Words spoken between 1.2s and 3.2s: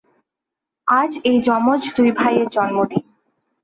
এই জমজ দুই ভাইয়ের জন্মদিন।